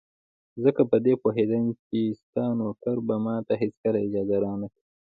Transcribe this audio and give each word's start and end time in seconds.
ځکه 0.63 0.81
په 0.91 0.97
دې 1.05 1.13
پوهېدم 1.23 1.63
چې 1.87 1.99
ستا 2.21 2.45
نوکر 2.59 2.95
به 3.07 3.15
ماته 3.25 3.53
هېڅکله 3.61 3.97
اجازه 4.05 4.35
را 4.43 4.53
نه 4.61 4.67
کړي. 4.73 4.83